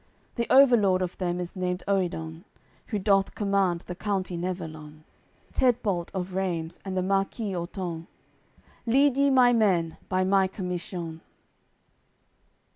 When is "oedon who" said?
1.87-2.97